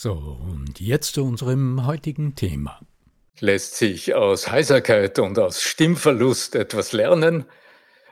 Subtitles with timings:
[0.00, 2.78] So, und jetzt zu unserem heutigen Thema.
[3.40, 7.46] Lässt sich aus Heiserkeit und aus Stimmverlust etwas lernen?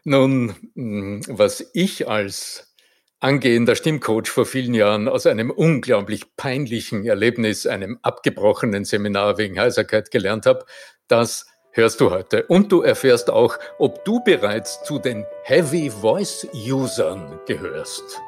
[0.03, 2.75] Nun, hm, was ich als
[3.21, 10.11] angehender Stimmcoach vor vielen Jahren aus einem unglaublich peinlichen Erlebnis, einem abgebrochenen Seminar wegen Heiserkeit
[10.11, 10.67] gelernt habe,
[11.07, 12.47] das hörst du heute.
[12.47, 18.21] Und du erfährst auch, ob du bereits zu den Heavy Voice Usern gehörst.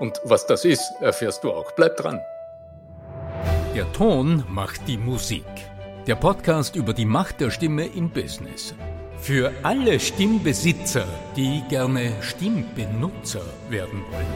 [0.00, 1.72] Und was das ist, erfährst du auch.
[1.72, 2.20] Bleib dran.
[3.76, 5.44] Der Ton macht die Musik.
[6.06, 8.74] Der Podcast über die Macht der Stimme im Business.
[9.20, 14.34] Für alle Stimmbesitzer, die gerne Stimmbenutzer werden wollen.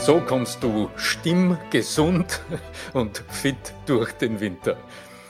[0.00, 2.42] So kommst du stimmgesund
[2.92, 4.76] und fit durch den Winter.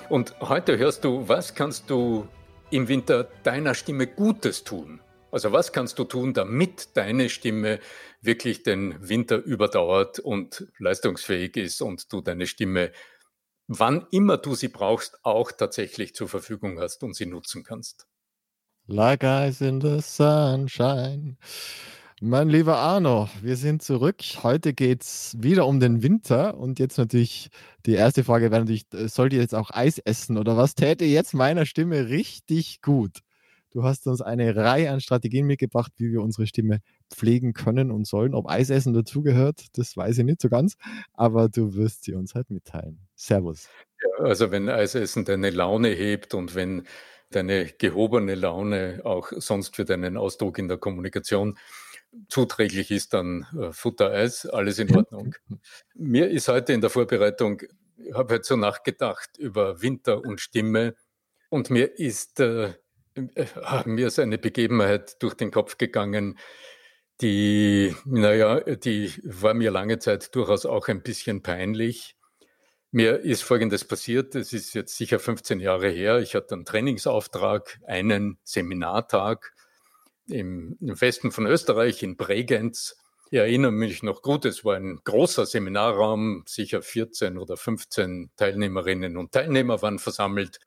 [0.08, 2.26] Und heute hörst du, was kannst du
[2.70, 5.00] im Winter deiner Stimme Gutes tun?
[5.36, 7.78] Also was kannst du tun, damit deine Stimme
[8.22, 12.90] wirklich den Winter überdauert und leistungsfähig ist und du deine Stimme
[13.68, 18.06] wann immer du sie brauchst, auch tatsächlich zur Verfügung hast und sie nutzen kannst.
[18.86, 21.36] Like eyes in the sunshine.
[22.22, 24.22] Mein lieber Arno, wir sind zurück.
[24.42, 27.50] Heute geht es wieder um den Winter und jetzt natürlich
[27.84, 31.04] die erste Frage wäre natürlich, äh, sollt ihr jetzt auch Eis essen oder was täte
[31.04, 33.18] jetzt meiner Stimme richtig gut?
[33.76, 36.80] Du hast uns eine Reihe an Strategien mitgebracht, wie wir unsere Stimme
[37.14, 38.32] pflegen können und sollen.
[38.34, 40.78] Ob Eisessen dazugehört, das weiß ich nicht so ganz,
[41.12, 43.06] aber du wirst sie uns halt mitteilen.
[43.16, 43.68] Servus.
[44.02, 46.84] Ja, also wenn Eisessen deine Laune hebt und wenn
[47.28, 51.58] deine gehobene Laune auch sonst für deinen Ausdruck in der Kommunikation
[52.30, 55.34] zuträglich ist, dann äh, Futtereis, alles in Ordnung.
[55.94, 57.60] Mir ist heute in der Vorbereitung,
[57.98, 60.94] ich habe heute so nachgedacht über Winter und Stimme
[61.50, 62.72] und mir ist äh,
[63.84, 66.38] mir ist eine Begebenheit durch den Kopf gegangen,
[67.20, 72.16] die, naja, die war mir lange Zeit durchaus auch ein bisschen peinlich.
[72.90, 76.18] Mir ist Folgendes passiert, es ist jetzt sicher 15 Jahre her.
[76.20, 79.54] Ich hatte einen Trainingsauftrag, einen Seminartag
[80.28, 82.96] im, im Westen von Österreich in Bregenz.
[83.30, 89.16] Ich erinnere mich noch gut, es war ein großer Seminarraum, sicher 14 oder 15 Teilnehmerinnen
[89.16, 90.60] und Teilnehmer waren versammelt.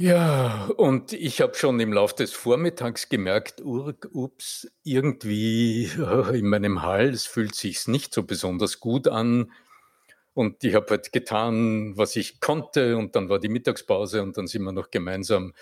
[0.00, 6.82] Ja, und ich habe schon im Laufe des Vormittags gemerkt, ups, irgendwie äh, in meinem
[6.82, 9.50] Hals fühlt sich's nicht so besonders gut an.
[10.34, 12.96] Und ich habe halt getan, was ich konnte.
[12.96, 15.52] Und dann war die Mittagspause und dann sind wir noch gemeinsam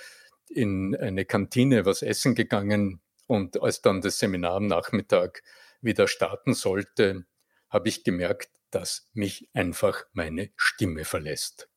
[0.51, 3.01] in eine Kantine was essen gegangen.
[3.27, 5.43] Und als dann das Seminar am Nachmittag
[5.81, 7.25] wieder starten sollte,
[7.71, 11.69] habe ich gemerkt, dass mich einfach meine Stimme verlässt.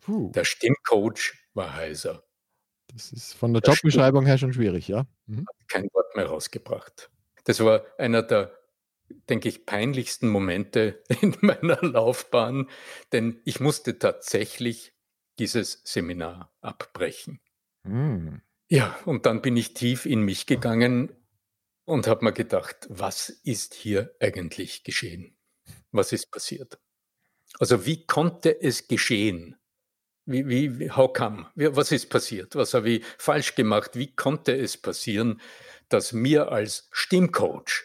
[0.00, 0.32] Puh.
[0.34, 2.24] Der Stimmcoach war heiser.
[2.86, 5.06] Das ist von der Jobbeschreibung her schon schwierig, ja?
[5.26, 5.46] Mhm.
[5.66, 7.10] Kein Wort mehr rausgebracht.
[7.44, 8.58] Das war einer der,
[9.28, 12.70] denke ich, peinlichsten Momente in meiner Laufbahn,
[13.12, 14.94] denn ich musste tatsächlich
[15.38, 17.40] dieses Seminar abbrechen.
[17.82, 18.40] Mhm.
[18.70, 21.12] Ja, und dann bin ich tief in mich gegangen
[21.84, 25.36] und habe mir gedacht, was ist hier eigentlich geschehen?
[25.90, 26.78] Was ist passiert?
[27.58, 29.56] Also wie konnte es geschehen,
[30.30, 31.46] wie, wie, how come?
[31.54, 32.54] Was ist passiert?
[32.54, 33.92] Was habe ich falsch gemacht?
[33.94, 35.40] Wie konnte es passieren,
[35.88, 37.84] dass mir als Stimmcoach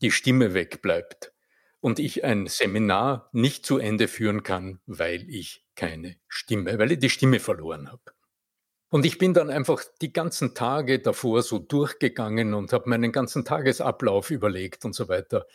[0.00, 1.32] die Stimme wegbleibt
[1.80, 6.98] und ich ein Seminar nicht zu Ende führen kann, weil ich keine Stimme, weil ich
[6.98, 8.02] die Stimme verloren habe.
[8.88, 13.44] Und ich bin dann einfach die ganzen Tage davor so durchgegangen und habe meinen ganzen
[13.44, 15.46] Tagesablauf überlegt und so weiter.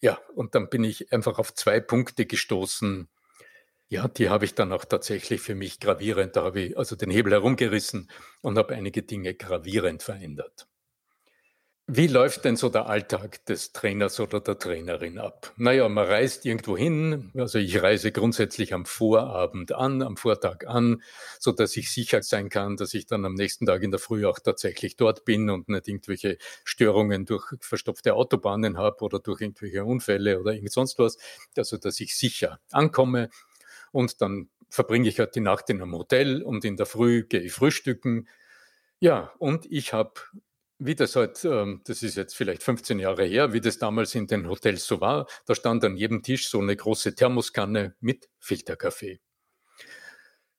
[0.00, 3.08] Ja, und dann bin ich einfach auf zwei Punkte gestoßen.
[3.92, 7.10] Ja, die habe ich dann auch tatsächlich für mich gravierend, da habe ich also den
[7.10, 8.08] Hebel herumgerissen
[8.40, 10.66] und habe einige Dinge gravierend verändert.
[11.86, 15.52] Wie läuft denn so der Alltag des Trainers oder der Trainerin ab?
[15.58, 17.32] Naja, man reist irgendwo hin.
[17.36, 21.02] Also ich reise grundsätzlich am Vorabend an, am Vortag an,
[21.38, 24.24] so dass ich sicher sein kann, dass ich dann am nächsten Tag in der Früh
[24.24, 29.84] auch tatsächlich dort bin und nicht irgendwelche Störungen durch verstopfte Autobahnen habe oder durch irgendwelche
[29.84, 31.18] Unfälle oder irgend sonst was.
[31.58, 33.28] Also, dass ich sicher ankomme
[33.92, 37.40] und dann verbringe ich halt die Nacht in einem Hotel und in der Früh gehe
[37.40, 38.28] ich frühstücken.
[39.00, 40.14] Ja, und ich habe
[40.84, 44.26] wie das halt, ähm, das ist jetzt vielleicht 15 Jahre her, wie das damals in
[44.26, 49.20] den Hotels so war, da stand an jedem Tisch so eine große Thermoskanne mit Filterkaffee.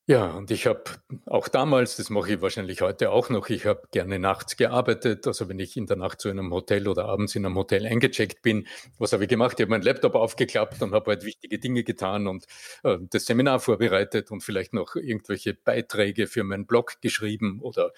[0.05, 0.83] Ja, und ich habe
[1.27, 5.25] auch damals, das mache ich wahrscheinlich heute auch noch, ich habe gerne nachts gearbeitet.
[5.27, 8.41] Also wenn ich in der Nacht zu einem Hotel oder abends in einem Hotel eingecheckt
[8.41, 8.67] bin,
[8.97, 9.57] was habe ich gemacht?
[9.59, 12.45] Ich habe meinen Laptop aufgeklappt und habe halt wichtige Dinge getan und
[12.83, 17.93] äh, das Seminar vorbereitet und vielleicht noch irgendwelche Beiträge für meinen Blog geschrieben oder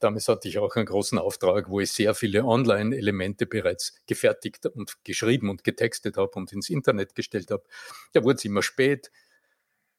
[0.00, 4.94] Damals hatte ich auch einen großen Auftrag, wo ich sehr viele Online-Elemente bereits gefertigt und
[5.02, 7.64] geschrieben und getextet habe und ins Internet gestellt habe.
[8.12, 9.10] Da wurde es immer spät.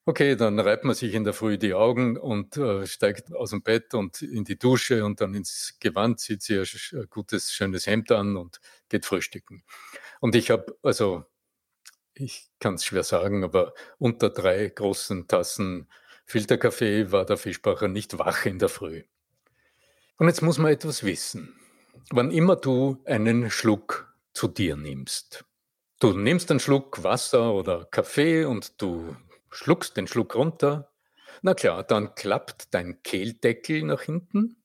[0.05, 3.61] Okay, dann reibt man sich in der Früh die Augen und äh, steigt aus dem
[3.61, 8.11] Bett und in die Dusche und dann ins Gewand, zieht sich ein gutes, schönes Hemd
[8.11, 8.59] an und
[8.89, 9.63] geht frühstücken.
[10.19, 11.25] Und ich habe, also,
[12.13, 15.87] ich kann es schwer sagen, aber unter drei großen Tassen
[16.25, 19.03] Filterkaffee war der Fischbacher nicht wach in der Früh.
[20.17, 21.55] Und jetzt muss man etwas wissen.
[22.11, 25.45] Wann immer du einen Schluck zu dir nimmst,
[25.99, 29.15] du nimmst einen Schluck Wasser oder Kaffee und du
[29.51, 30.91] schluckst den Schluck runter,
[31.41, 34.57] na klar, dann klappt dein Kehldeckel nach hinten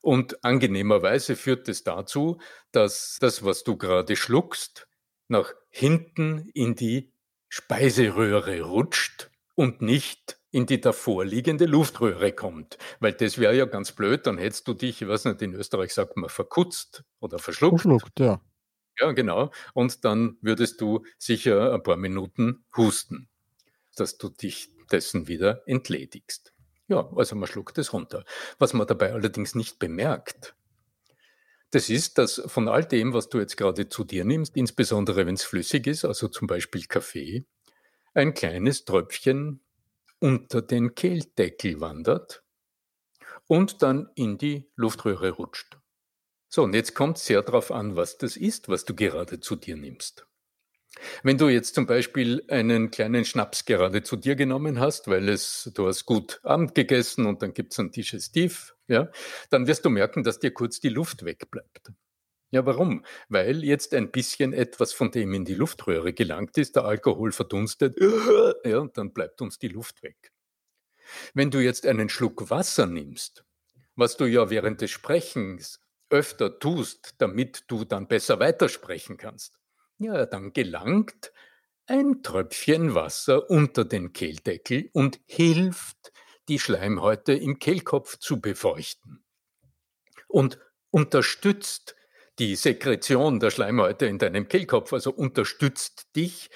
[0.00, 2.40] und angenehmerweise führt es dazu,
[2.72, 4.88] dass das, was du gerade schluckst,
[5.28, 7.12] nach hinten in die
[7.48, 12.78] Speiseröhre rutscht und nicht in die davor liegende Luftröhre kommt.
[13.00, 15.94] Weil das wäre ja ganz blöd, dann hättest du dich, ich weiß nicht, in Österreich
[15.94, 17.80] sagt man verkutzt oder verschluckt.
[17.80, 18.40] Verschluckt, ja.
[18.98, 19.50] Ja, genau.
[19.74, 23.28] Und dann würdest du sicher ein paar Minuten husten,
[23.96, 26.52] dass du dich dessen wieder entledigst.
[26.88, 28.24] Ja, also man schluckt es runter.
[28.58, 30.54] Was man dabei allerdings nicht bemerkt,
[31.70, 35.34] das ist, dass von all dem, was du jetzt gerade zu dir nimmst, insbesondere wenn
[35.34, 37.46] es flüssig ist, also zum Beispiel Kaffee,
[38.12, 39.60] ein kleines Tröpfchen
[40.20, 42.44] unter den Kehldeckel wandert
[43.46, 45.78] und dann in die Luftröhre rutscht.
[46.48, 49.76] So, und jetzt kommt sehr darauf an, was das ist, was du gerade zu dir
[49.76, 50.26] nimmst.
[51.22, 55.70] Wenn du jetzt zum Beispiel einen kleinen Schnaps gerade zu dir genommen hast, weil es,
[55.74, 59.10] du hast gut Abend gegessen und dann gibt es ein Digestiv, ja,
[59.50, 61.92] dann wirst du merken, dass dir kurz die Luft wegbleibt.
[62.50, 63.04] Ja, warum?
[63.30, 67.96] Weil jetzt ein bisschen etwas von dem in die Luftröhre gelangt ist, der Alkohol verdunstet,
[68.64, 70.32] ja, und dann bleibt uns die Luft weg.
[71.32, 73.44] Wenn du jetzt einen Schluck Wasser nimmst,
[73.96, 75.80] was du ja während des Sprechens
[76.10, 79.58] öfter tust, damit du dann besser weitersprechen kannst,
[80.02, 81.32] ja, dann gelangt
[81.86, 86.12] ein Tröpfchen Wasser unter den Kehldeckel und hilft,
[86.48, 89.24] die Schleimhäute im Kehlkopf zu befeuchten
[90.28, 90.58] und
[90.90, 91.96] unterstützt
[92.38, 96.50] die Sekretion der Schleimhäute in deinem Kehlkopf, also unterstützt dich,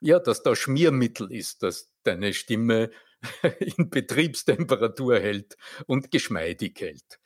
[0.00, 2.90] ja, dass da Schmiermittel ist, dass deine Stimme
[3.58, 7.18] in Betriebstemperatur hält und geschmeidig hält.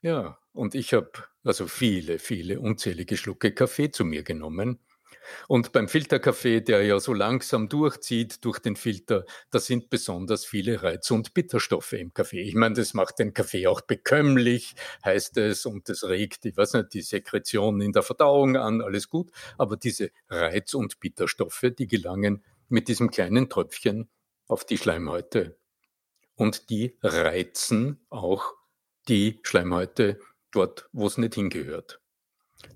[0.00, 1.10] Ja, und ich habe
[1.42, 4.78] also viele, viele unzählige Schlucke Kaffee zu mir genommen
[5.48, 10.82] und beim Filterkaffee, der ja so langsam durchzieht durch den Filter, da sind besonders viele
[10.82, 12.42] Reiz- und Bitterstoffe im Kaffee.
[12.42, 16.74] Ich meine, das macht den Kaffee auch bekömmlich, heißt es, und das regt, ich weiß
[16.74, 19.30] nicht, die Sekretion in der Verdauung an, alles gut.
[19.58, 24.08] Aber diese Reiz- und Bitterstoffe, die gelangen mit diesem kleinen Tröpfchen
[24.46, 25.56] auf die Schleimhäute.
[26.36, 28.54] Und die reizen auch
[29.08, 30.18] die Schleimhäute
[30.50, 32.00] dort, wo es nicht hingehört.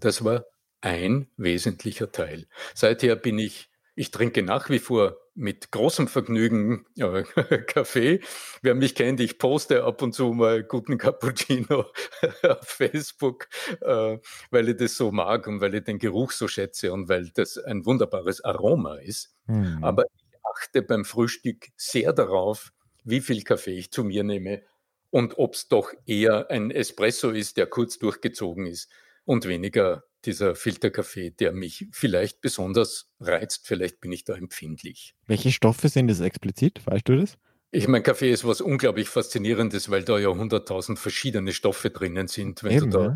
[0.01, 0.45] Das war
[0.81, 2.47] ein wesentlicher Teil.
[2.75, 7.23] Seither bin ich, ich trinke nach wie vor mit großem Vergnügen äh,
[7.67, 8.21] Kaffee.
[8.61, 11.87] Wer mich kennt, ich poste ab und zu mal guten Cappuccino
[12.43, 13.49] auf Facebook,
[13.81, 14.19] äh,
[14.51, 17.57] weil ich das so mag und weil ich den Geruch so schätze und weil das
[17.57, 19.33] ein wunderbares Aroma ist.
[19.47, 19.79] Mhm.
[19.83, 22.73] Aber ich achte beim Frühstück sehr darauf,
[23.05, 24.63] wie viel Kaffee ich zu mir nehme
[25.11, 28.91] und ob es doch eher ein Espresso ist, der kurz durchgezogen ist
[29.25, 33.67] und weniger dieser Filterkaffee, der mich vielleicht besonders reizt.
[33.67, 35.15] Vielleicht bin ich da empfindlich.
[35.27, 36.81] Welche Stoffe sind das explizit?
[36.87, 37.37] Weißt du das?
[37.71, 42.63] Ich meine, Kaffee ist was unglaublich Faszinierendes, weil da ja hunderttausend verschiedene Stoffe drinnen sind.
[42.65, 43.15] Wenn Eben, du da ja.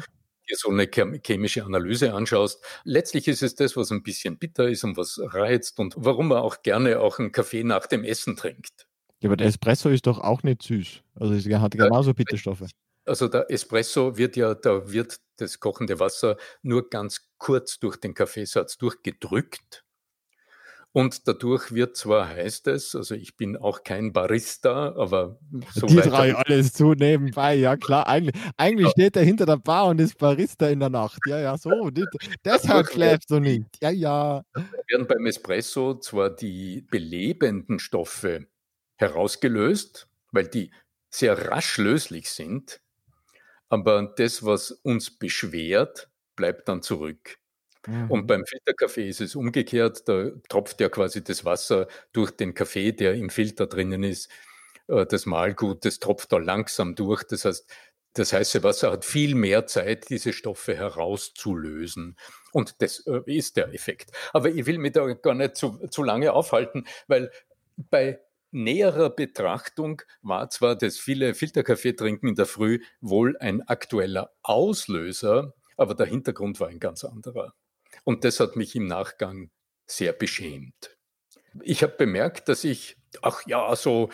[0.48, 0.88] dir so eine
[1.24, 5.78] chemische Analyse anschaust, letztlich ist es das, was ein bisschen bitter ist und was reizt
[5.78, 8.86] und warum man auch gerne auch einen Kaffee nach dem Essen trinkt.
[9.20, 11.02] Ja, aber der Espresso ist doch auch nicht süß.
[11.14, 12.64] Also es hat genauso Bitterstoffe.
[13.04, 18.14] Also der Espresso wird ja, da wird das kochende Wasser nur ganz kurz durch den
[18.14, 19.84] Kaffeesatz durchgedrückt.
[20.94, 25.38] Und dadurch wird zwar, heißt es, also ich bin auch kein Barista, aber
[25.74, 28.06] so Die drei alles zu nebenbei, ja klar.
[28.06, 31.18] Eigentlich, eigentlich steht er hinter der Bar und ist Barista in der Nacht.
[31.26, 31.90] Ja, ja, so.
[32.44, 33.68] deshalb schläft du nicht.
[33.80, 34.42] Ja, ja.
[34.88, 38.46] Werden beim Espresso zwar die belebenden Stoffe
[38.96, 40.72] herausgelöst, weil die
[41.08, 42.82] sehr rasch löslich sind,
[43.72, 47.38] aber das, was uns beschwert, bleibt dann zurück.
[47.86, 48.10] Mhm.
[48.10, 50.06] Und beim Filterkaffee ist es umgekehrt.
[50.06, 54.28] Da tropft ja quasi das Wasser durch den Kaffee, der im Filter drinnen ist.
[54.88, 57.24] Äh, das Mahlgut, das tropft da langsam durch.
[57.24, 57.66] Das heißt,
[58.12, 62.18] das heiße Wasser hat viel mehr Zeit, diese Stoffe herauszulösen.
[62.52, 64.10] Und das äh, ist der Effekt.
[64.34, 67.30] Aber ich will mich da gar nicht zu, zu lange aufhalten, weil
[67.78, 68.20] bei
[68.52, 75.54] näherer Betrachtung war zwar das viele Filterkaffee trinken in der Früh wohl ein aktueller Auslöser,
[75.76, 77.54] aber der Hintergrund war ein ganz anderer.
[78.04, 79.50] Und das hat mich im Nachgang
[79.86, 80.96] sehr beschämt.
[81.62, 84.10] Ich habe bemerkt, dass ich, ach ja, so,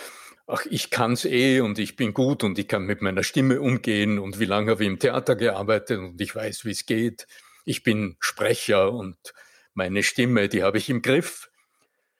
[0.47, 4.19] ach, ich kann's eh und ich bin gut und ich kann mit meiner Stimme umgehen
[4.19, 7.27] und wie lange habe ich im Theater gearbeitet und ich weiß, wie es geht.
[7.65, 9.17] Ich bin Sprecher und
[9.75, 11.51] meine Stimme, die habe ich im Griff.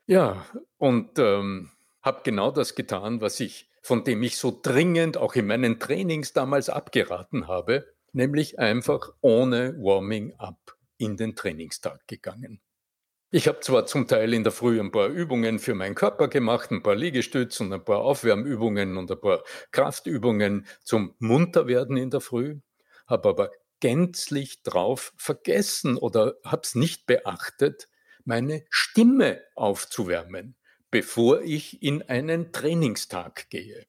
[0.07, 0.47] Ja,
[0.77, 1.71] und ähm,
[2.03, 6.33] habe genau das getan, was ich, von dem ich so dringend auch in meinen Trainings
[6.33, 12.61] damals abgeraten habe, nämlich einfach ohne Warming-up in den Trainingstag gegangen.
[13.31, 16.71] Ich habe zwar zum Teil in der Früh ein paar Übungen für meinen Körper gemacht,
[16.71, 22.23] ein paar Liegestütze und ein paar Aufwärmübungen und ein paar Kraftübungen zum Munterwerden in der
[22.23, 22.61] Früh,
[23.07, 23.51] habe aber
[23.81, 27.89] gänzlich drauf vergessen oder habe es nicht beachtet,
[28.25, 30.57] meine Stimme aufzuwärmen,
[30.91, 33.87] bevor ich in einen Trainingstag gehe.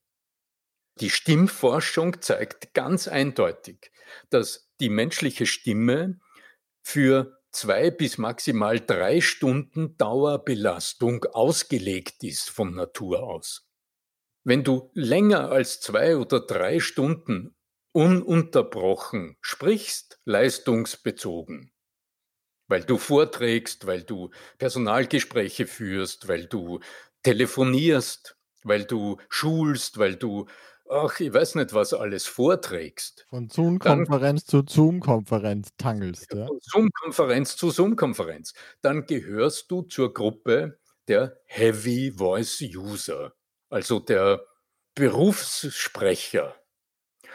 [0.99, 3.91] Die Stimmforschung zeigt ganz eindeutig,
[4.29, 6.19] dass die menschliche Stimme
[6.81, 13.69] für zwei bis maximal drei Stunden Dauerbelastung ausgelegt ist von Natur aus.
[14.43, 17.55] Wenn du länger als zwei oder drei Stunden
[17.91, 21.71] ununterbrochen sprichst, leistungsbezogen,
[22.69, 26.79] weil du vorträgst, weil du Personalgespräche führst, weil du
[27.23, 30.47] telefonierst, weil du schulst, weil du
[30.89, 33.25] ach, ich weiß nicht, was alles vorträgst.
[33.29, 36.33] Von Zoom-Konferenz zu Zoom-Konferenz tangelst.
[36.33, 36.47] Ja?
[36.47, 38.53] Von Zoom-Konferenz zu Zoom-Konferenz.
[38.81, 43.33] Dann gehörst du zur Gruppe der Heavy Voice User,
[43.69, 44.45] also der
[44.95, 46.55] Berufssprecher.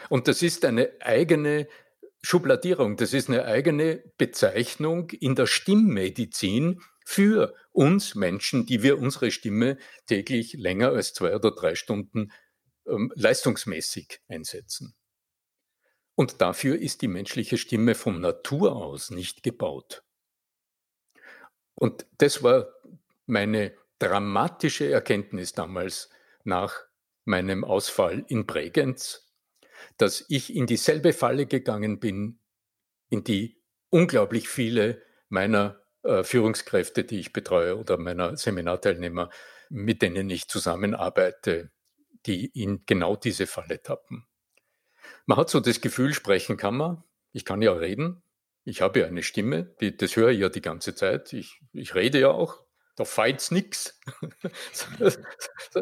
[0.09, 1.67] Und das ist eine eigene
[2.25, 9.29] Schubladierung, das ist eine eigene Bezeichnung in der Stimmmedizin für uns Menschen, die wir unsere
[9.29, 9.77] Stimme
[10.07, 12.31] täglich länger als zwei oder drei Stunden
[12.87, 14.95] ähm, leistungsmäßig einsetzen.
[16.15, 20.03] Und dafür ist die menschliche Stimme von Natur aus nicht gebaut.
[21.75, 22.73] Und das war
[23.27, 26.09] meine dramatische Erkenntnis damals
[26.43, 26.85] nach
[27.23, 29.24] meinem Ausfall in Bregenz,
[29.97, 32.39] dass ich in dieselbe Falle gegangen bin,
[33.09, 39.29] in die unglaublich viele meiner äh, Führungskräfte, die ich betreue oder meiner Seminarteilnehmer,
[39.69, 41.71] mit denen ich zusammenarbeite,
[42.25, 44.25] die in genau diese Falle tappen.
[45.25, 47.03] Man hat so das Gefühl, sprechen kann man.
[47.31, 48.21] Ich kann ja reden.
[48.63, 51.33] Ich habe ja eine Stimme, die, das höre ich ja die ganze Zeit.
[51.33, 52.64] Ich, ich rede ja auch.
[52.95, 53.99] Da feilt's nix.
[54.99, 55.19] das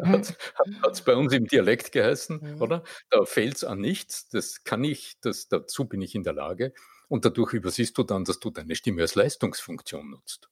[0.02, 2.82] hat es bei uns im Dialekt geheißen, oder?
[3.10, 4.28] Da fehlt's an nichts.
[4.28, 6.72] Das kann ich, das, dazu bin ich in der Lage.
[7.08, 10.48] Und dadurch übersiehst du dann, dass du deine Stimme als Leistungsfunktion nutzt.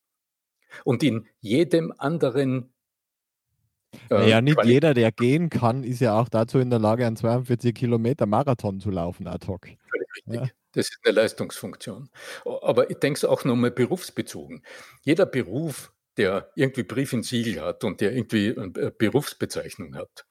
[0.85, 2.73] Und in jedem anderen
[4.11, 7.17] äh, ja, nicht jeder, der gehen kann, ist ja auch dazu in der Lage, einen
[7.17, 9.69] 42 Kilometer Marathon zu laufen ad hoc.
[10.27, 10.49] Ja.
[10.73, 12.09] Das ist eine Leistungsfunktion.
[12.45, 14.63] Aber ich denke es auch nochmal berufsbezogen.
[15.03, 20.27] Jeder Beruf, der irgendwie Brief in Siegel hat und der irgendwie eine Berufsbezeichnung hat,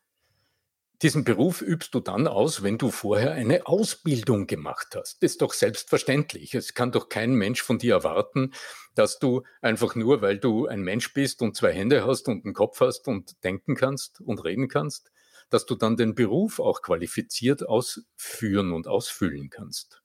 [1.02, 5.24] diesen Beruf übst du dann aus, wenn du vorher eine Ausbildung gemacht hast.
[5.24, 6.54] Das ist doch selbstverständlich.
[6.54, 8.54] Es kann doch kein Mensch von dir erwarten,
[8.94, 12.54] dass du einfach nur, weil du ein Mensch bist und zwei Hände hast und einen
[12.54, 15.12] Kopf hast und denken kannst und reden kannst,
[15.50, 20.04] dass du dann den Beruf auch qualifiziert ausführen und ausfüllen kannst.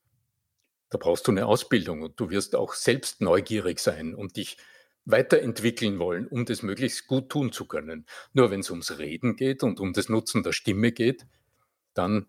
[0.89, 4.57] Da brauchst du eine Ausbildung und du wirst auch selbst neugierig sein und dich
[5.07, 8.07] weiterentwickeln wollen, um das möglichst gut tun zu können.
[8.33, 11.27] Nur wenn es ums Reden geht und um das Nutzen der Stimme geht,
[11.95, 12.27] dann,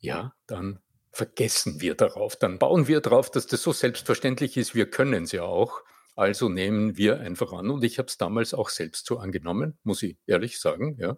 [0.00, 0.80] ja, dann
[1.12, 2.36] vergessen wir darauf.
[2.36, 5.82] Dann bauen wir darauf, dass das so selbstverständlich ist, wir können es ja auch.
[6.14, 7.70] Also nehmen wir einfach an.
[7.70, 10.96] Und ich habe es damals auch selbst so angenommen, muss ich ehrlich sagen.
[10.98, 11.16] Ja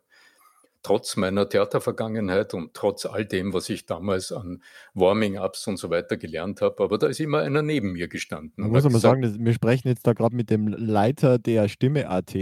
[0.84, 4.62] trotz meiner Theatervergangenheit und trotz all dem, was ich damals an
[4.92, 6.84] Warming-Ups und so weiter gelernt habe.
[6.84, 8.52] Aber da ist immer einer neben mir gestanden.
[8.56, 12.34] Man muss aber sagen, wir sprechen jetzt da gerade mit dem Leiter der Stimme AT.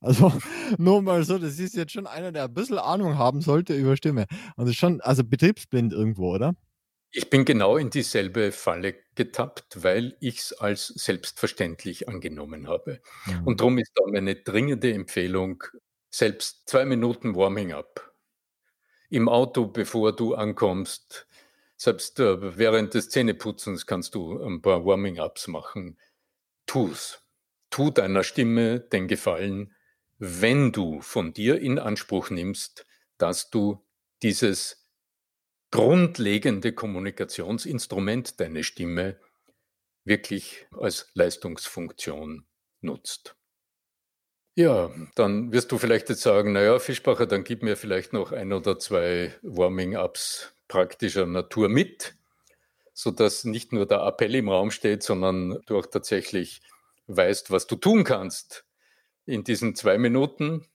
[0.00, 0.32] Also
[0.78, 3.96] nur mal so, das ist jetzt schon einer, der ein bisschen Ahnung haben sollte über
[3.96, 4.26] Stimme.
[4.56, 6.54] Und das ist schon, also betriebsblind irgendwo, oder?
[7.12, 13.00] Ich bin genau in dieselbe Falle getappt, weil ich es als selbstverständlich angenommen habe.
[13.24, 13.46] Mhm.
[13.46, 15.64] Und darum ist da meine dringende Empfehlung,
[16.16, 18.14] selbst zwei Minuten Warming-up.
[19.10, 21.26] Im Auto, bevor du ankommst,
[21.76, 25.98] selbst äh, während des Zähneputzens kannst du ein paar Warming-ups machen.
[26.64, 27.22] Tu's.
[27.68, 29.74] Tu deiner Stimme den Gefallen,
[30.16, 32.86] wenn du von dir in Anspruch nimmst,
[33.18, 33.84] dass du
[34.22, 34.88] dieses
[35.70, 39.20] grundlegende Kommunikationsinstrument, deine Stimme,
[40.04, 42.46] wirklich als Leistungsfunktion
[42.80, 43.35] nutzt.
[44.58, 48.52] Ja, dann wirst du vielleicht jetzt sagen, naja, Fischbacher, dann gib mir vielleicht noch ein
[48.54, 52.14] oder zwei Warming-ups praktischer Natur mit,
[52.94, 56.62] sodass nicht nur der Appell im Raum steht, sondern du auch tatsächlich
[57.08, 58.64] weißt, was du tun kannst
[59.26, 60.66] in diesen zwei Minuten.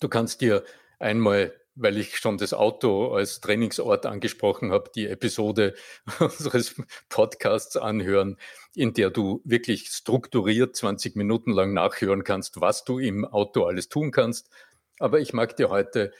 [0.00, 0.64] Du kannst dir
[0.98, 5.74] einmal weil ich schon das Auto als Trainingsort angesprochen habe, die Episode
[6.18, 6.74] unseres
[7.08, 8.36] Podcasts anhören,
[8.74, 13.88] in der du wirklich strukturiert 20 Minuten lang nachhören kannst, was du im Auto alles
[13.88, 14.50] tun kannst.
[14.98, 16.12] Aber ich mag dir heute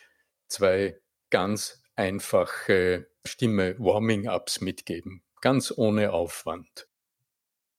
[0.48, 0.98] zwei
[1.30, 6.88] ganz einfache Stimme-Warming-Ups mitgeben, ganz ohne Aufwand.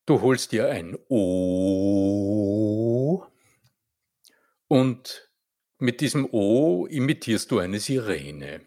[0.05, 2.31] Du holst dir ein O
[4.67, 5.30] und
[5.81, 8.61] mit diesem O imitierst du eine Sirene.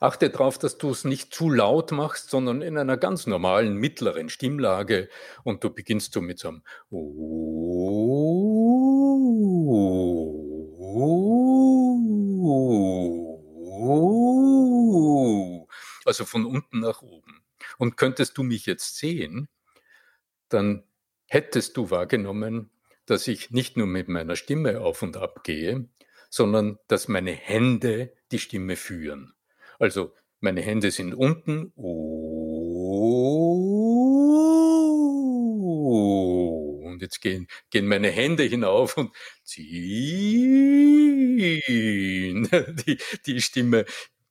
[0.00, 4.28] Achte darauf, dass du es nicht zu laut machst, sondern in einer ganz normalen mittleren
[4.28, 5.08] Stimmlage
[5.44, 7.30] und du beginnst so mit so einem O.
[16.04, 17.42] Also von unten nach oben.
[17.78, 19.48] Und könntest du mich jetzt sehen,
[20.48, 20.84] dann
[21.26, 22.70] hättest du wahrgenommen,
[23.06, 25.88] dass ich nicht nur mit meiner Stimme auf und ab gehe,
[26.30, 29.34] sondern dass meine Hände die Stimme führen.
[29.78, 31.72] Also meine Hände sind unten.
[36.82, 39.98] Und jetzt gehen, gehen meine Hände hinauf und ziehen
[42.86, 43.84] die, die Stimme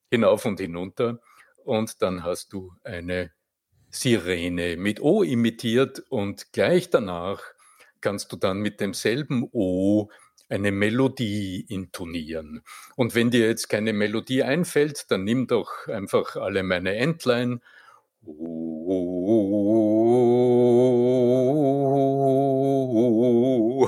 [0.10, 1.20] hinauf und hinunter.
[1.64, 3.32] Und dann hast du eine
[3.92, 7.42] Sirene mit O imitiert und gleich danach
[8.02, 10.10] kannst du dann mit demselben O
[10.50, 12.64] eine Melodie intonieren.
[12.96, 17.62] Und wenn dir jetzt keine Melodie einfällt, dann nimm doch einfach alle meine Endline.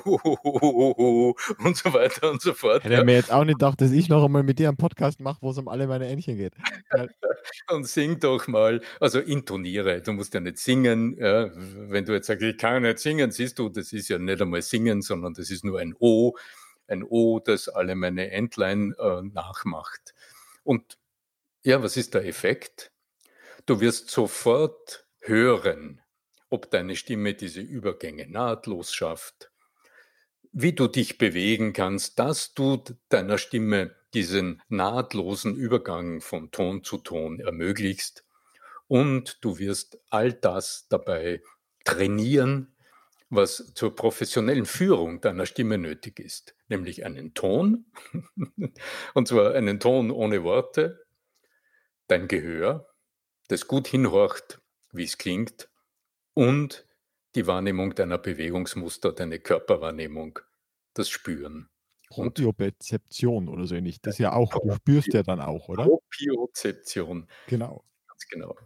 [1.59, 2.83] Und so weiter und so fort.
[2.83, 3.03] Hätte ja.
[3.03, 5.51] mir jetzt auch nicht gedacht, dass ich noch einmal mit dir einen Podcast mache, wo
[5.51, 6.53] es um alle meine Entchen geht.
[7.69, 10.01] und sing doch mal, also intoniere.
[10.01, 11.17] Du musst ja nicht singen.
[11.17, 11.49] Ja.
[11.53, 14.61] Wenn du jetzt sagst, ich kann nicht singen, siehst du, das ist ja nicht einmal
[14.61, 16.35] singen, sondern das ist nur ein O,
[16.87, 20.13] ein O, das alle meine Endline äh, nachmacht.
[20.63, 20.97] Und
[21.63, 22.91] ja, was ist der Effekt?
[23.65, 26.01] Du wirst sofort hören,
[26.49, 29.50] ob deine Stimme diese Übergänge nahtlos schafft,
[30.51, 36.97] wie du dich bewegen kannst, dass du deiner Stimme diesen nahtlosen Übergang von Ton zu
[36.97, 38.25] Ton ermöglichst
[38.87, 41.41] und du wirst all das dabei
[41.85, 42.75] trainieren,
[43.29, 47.85] was zur professionellen Führung deiner Stimme nötig ist, nämlich einen Ton,
[49.13, 51.05] und zwar einen Ton ohne Worte,
[52.07, 52.93] dein Gehör,
[53.47, 54.59] das gut hinhorcht,
[54.91, 55.69] wie es klingt,
[56.33, 56.85] und
[57.35, 60.39] die Wahrnehmung deiner Bewegungsmuster, deine Körperwahrnehmung,
[60.93, 61.69] das Spüren.
[62.09, 64.01] Propriozeption oder so ähnlich.
[64.01, 65.85] Das ist ja auch, du spürst ja dann auch, oder?
[65.85, 67.27] Propriozeption.
[67.47, 67.85] Genau.
[68.07, 68.57] Ganz genau.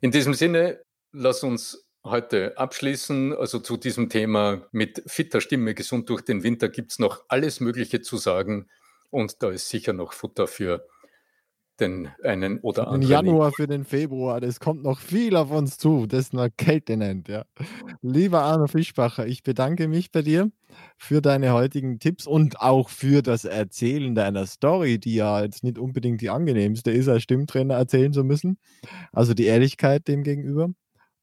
[0.00, 3.34] In diesem Sinne, lass uns heute abschließen.
[3.34, 7.60] Also zu diesem Thema mit fitter Stimme gesund durch den Winter gibt es noch alles
[7.60, 8.68] Mögliche zu sagen.
[9.10, 10.86] Und da ist sicher noch Futter für
[11.82, 13.10] den einen oder anderen.
[13.10, 17.28] Januar für den Februar, das kommt noch viel auf uns zu, das eine Kälte nennt,
[17.28, 17.44] ja.
[18.00, 20.50] Lieber Arno Fischbacher, ich bedanke mich bei dir
[20.96, 25.78] für deine heutigen Tipps und auch für das Erzählen deiner Story, die ja jetzt nicht
[25.78, 28.58] unbedingt die angenehmste ist, als Stimmtrainer erzählen zu müssen.
[29.12, 30.70] Also die Ehrlichkeit dem gegenüber.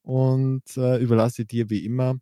[0.02, 2.16] Und äh, überlasse dir wie immer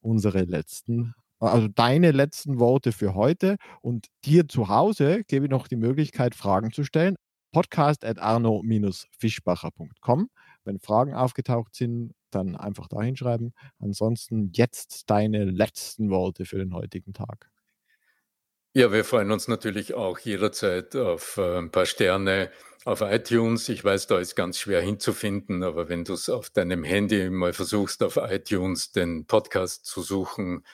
[0.00, 1.14] unsere letzten
[1.50, 6.36] also deine letzten Worte für heute und dir zu Hause gebe ich noch die Möglichkeit,
[6.36, 7.16] Fragen zu stellen.
[7.52, 10.30] podcast.arno-fischbacher.com.
[10.64, 13.52] Wenn Fragen aufgetaucht sind, dann einfach da hinschreiben.
[13.78, 17.52] Ansonsten jetzt deine letzten Worte für den heutigen Tag.
[18.74, 22.50] Ja, wir freuen uns natürlich auch jederzeit auf äh, ein paar Sterne
[22.86, 23.68] auf iTunes.
[23.68, 27.52] Ich weiß, da ist ganz schwer hinzufinden, aber wenn du es auf deinem Handy mal
[27.52, 30.64] versuchst, auf iTunes den Podcast zu suchen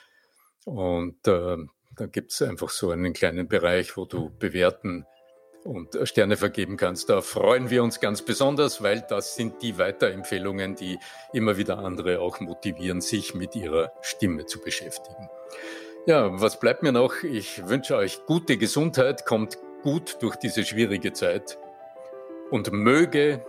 [0.63, 1.57] und äh,
[1.95, 5.05] da gibt es einfach so einen kleinen Bereich, wo du bewerten
[5.69, 7.09] und Sterne vergeben kannst.
[7.09, 10.97] Da freuen wir uns ganz besonders, weil das sind die Weiterempfehlungen, die
[11.31, 15.29] immer wieder andere auch motivieren, sich mit ihrer Stimme zu beschäftigen.
[16.05, 17.23] Ja, was bleibt mir noch?
[17.23, 21.59] Ich wünsche euch gute Gesundheit, kommt gut durch diese schwierige Zeit
[22.49, 23.45] und möge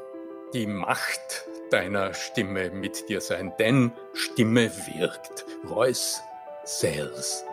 [0.53, 5.47] die Macht deiner Stimme mit dir sein, denn Stimme wirkt.
[5.65, 6.21] Voice
[6.65, 7.45] Sales.